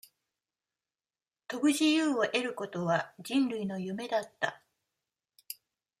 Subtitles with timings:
[1.47, 4.59] 飛ぶ自由を得ることは、人類の夢だった。